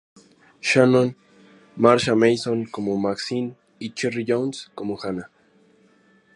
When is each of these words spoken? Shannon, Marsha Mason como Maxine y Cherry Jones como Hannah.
Shannon, 0.61 1.15
Marsha 1.77 2.15
Mason 2.17 2.65
como 2.65 2.97
Maxine 2.97 3.53
y 3.77 3.93
Cherry 3.93 4.25
Jones 4.27 4.71
como 4.73 4.97
Hannah. 4.99 5.29